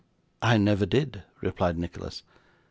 'I 0.41 0.57
never 0.57 0.87
did,' 0.87 1.21
replied 1.41 1.77
Nicholas. 1.77 2.23